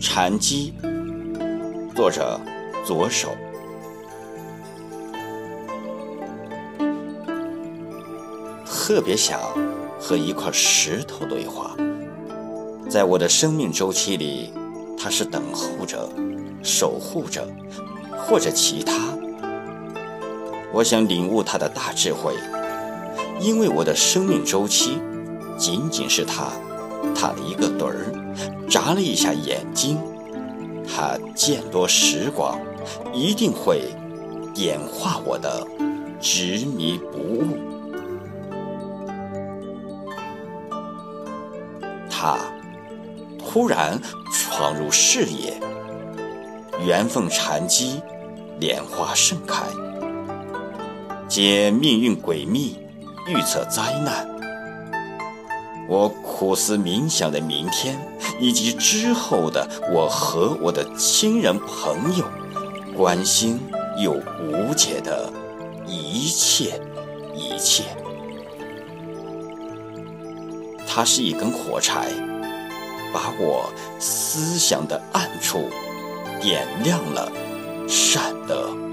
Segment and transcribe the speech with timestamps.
[0.00, 0.72] 禅机，
[1.94, 2.40] 作者
[2.86, 3.30] 左手。
[8.64, 9.40] 特别想
[9.98, 11.76] 和一块石头对话，
[12.88, 14.52] 在我的生命周期里，
[14.96, 16.08] 它是等候着、
[16.62, 17.44] 守护着，
[18.16, 18.94] 或者其他。
[20.72, 22.34] 我想领悟它的大智慧，
[23.40, 25.00] 因为我的生命周期
[25.58, 26.52] 仅仅是它
[27.14, 28.06] 打了一个盹儿，
[28.68, 29.98] 眨了一下眼睛，
[30.86, 32.58] 它见多识广，
[33.12, 33.82] 一定会
[34.54, 35.66] 点化我的
[36.20, 37.46] 执迷不悟。
[42.10, 42.36] 他
[43.38, 44.00] 突然
[44.32, 45.54] 闯入视野，
[46.84, 48.02] 缘分禅机，
[48.58, 49.62] 莲花盛开，
[51.28, 52.76] 解命运诡秘，
[53.28, 54.37] 预测灾难。
[55.88, 57.98] 我苦思冥想的明天，
[58.38, 62.26] 以及之后的我和我的亲人朋友，
[62.94, 63.58] 关心
[63.96, 65.32] 又无解的
[65.86, 66.78] 一切
[67.34, 67.84] 一切。
[70.86, 72.10] 它是一根火柴，
[73.10, 75.70] 把我思想的暗处
[76.42, 77.32] 点亮了，
[77.88, 78.87] 善德。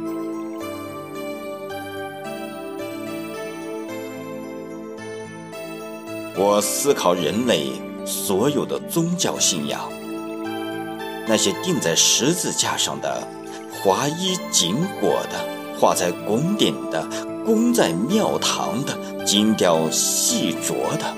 [6.38, 7.72] 我思考人类
[8.06, 9.90] 所有的宗教信仰，
[11.26, 13.26] 那些钉在十字架上的、
[13.72, 17.08] 华衣锦裹的、画在拱顶的、
[17.46, 21.16] 供在庙堂的、精雕细琢的。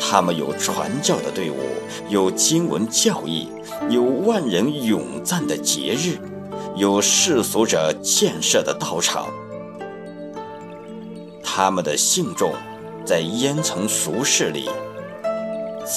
[0.00, 1.56] 他们有传教的队伍，
[2.08, 3.50] 有经文教义，
[3.90, 6.18] 有万人咏赞的节日，
[6.76, 9.26] 有世俗者建设的道场。
[11.44, 12.54] 他们的信众
[13.08, 14.68] 在烟尘俗世里，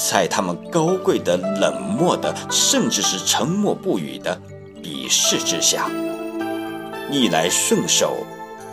[0.09, 4.39] 在他们高贵的、冷漠的，甚至是沉默不语的
[4.81, 5.89] 鄙视之下，
[7.09, 8.15] 逆来顺受，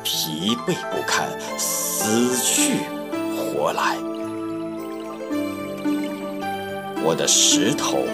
[0.05, 1.29] 疲惫不堪，
[1.59, 2.75] 死去
[3.35, 3.97] 活来。
[7.03, 8.05] 我的石头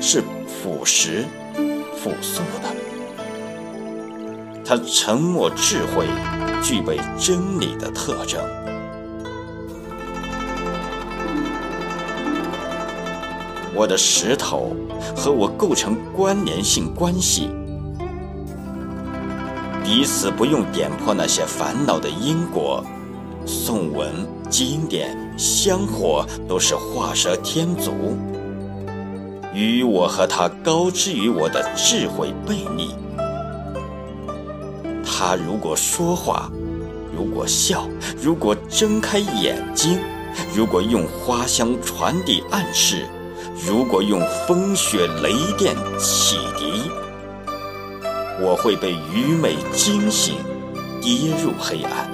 [0.00, 1.26] 是朴实、
[2.02, 2.74] 朴素的，
[4.64, 6.06] 它沉默智慧，
[6.62, 8.40] 具备真理的特征。
[13.78, 14.74] 我的石头
[15.14, 17.48] 和我构成关联性关系，
[19.84, 22.84] 彼此不用点破那些烦恼的因果。
[23.46, 24.12] 颂文、
[24.50, 27.92] 经典、香火都是画蛇添足，
[29.54, 32.96] 与我和他高之于我的智慧背逆。
[35.04, 36.50] 他如果说话，
[37.16, 37.88] 如果笑，
[38.20, 40.00] 如果睁开眼睛，
[40.52, 43.06] 如果用花香传递暗示，
[43.66, 46.90] 如果用风雪雷电启迪，
[48.40, 50.36] 我会被愚昧惊醒，
[51.02, 52.08] 跌入黑暗。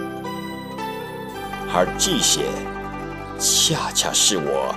[1.73, 2.43] 而这些，
[3.39, 4.75] 恰恰是我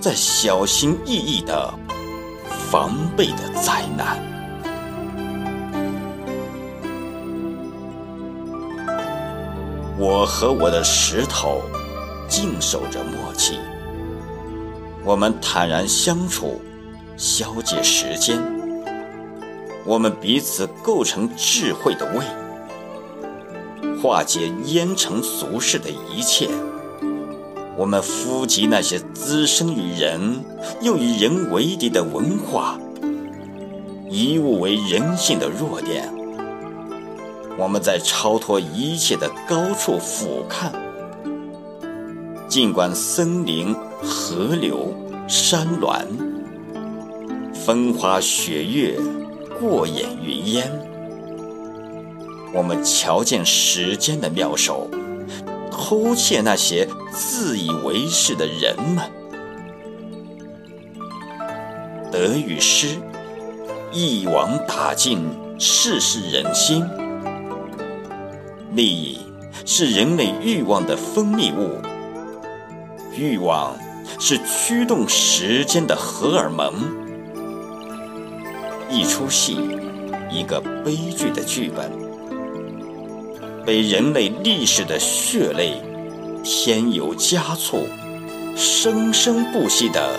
[0.00, 1.74] 在小心翼翼的
[2.70, 4.18] 防备的灾难。
[9.98, 11.60] 我和我的石头
[12.28, 13.58] 静守着默契，
[15.08, 16.60] 我们坦然相处，
[17.16, 18.38] 消解时间。
[19.86, 22.22] 我们彼此构成智慧的胃。
[24.02, 26.50] 化解烟尘俗世的一切，
[27.74, 30.44] 我们伏及那些滋生于人
[30.82, 32.78] 又与人为敌的文化，
[34.10, 36.12] 以物为人性的弱点。
[37.56, 40.70] 我们在超脱一切的高处俯瞰，
[42.46, 44.94] 尽管森林、河流、
[45.26, 46.06] 山峦、
[47.52, 48.98] 风花雪月
[49.58, 50.70] 过眼云烟。
[52.54, 54.88] 我们瞧见时间的妙手，
[55.70, 59.04] 偷窃那些自以为是的人们。
[62.10, 62.96] 得与失，
[63.92, 65.20] 一网打尽
[65.58, 66.84] 世事人心。
[68.72, 69.20] 利益
[69.66, 71.82] 是人类欲望的分泌物，
[73.14, 73.76] 欲望
[74.18, 76.72] 是驱动时间的荷尔蒙。
[78.90, 79.58] 一出戏，
[80.30, 81.90] 一个悲剧的剧本。
[83.66, 85.82] 被人类历史的血泪
[86.42, 87.86] 添油加醋，
[88.56, 90.18] 生生不息地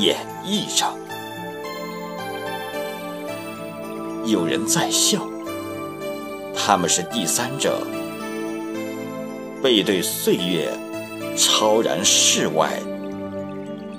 [0.00, 0.92] 演绎着。
[4.24, 5.24] 有人在笑，
[6.56, 7.86] 他们是第三者，
[9.62, 10.68] 背对岁月，
[11.36, 12.80] 超然世外，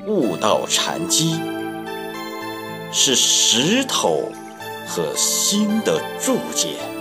[0.07, 1.37] 悟道禅机
[2.93, 4.31] 是石头
[4.87, 6.96] 和心的注解。